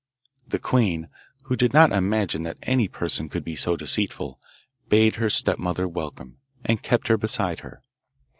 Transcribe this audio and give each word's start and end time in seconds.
The 0.47 0.57
queen, 0.57 1.09
who 1.43 1.55
did 1.55 1.73
not 1.75 1.91
imagine 1.91 2.41
that 2.41 2.57
any 2.63 2.87
person 2.87 3.29
could 3.29 3.43
be 3.43 3.55
so 3.55 3.75
deceitful, 3.75 4.39
bade 4.89 5.17
her 5.17 5.29
stepmother 5.29 5.87
welcome, 5.87 6.37
and 6.65 6.81
kept 6.81 7.07
her 7.07 7.17
beside 7.17 7.59
her. 7.59 7.83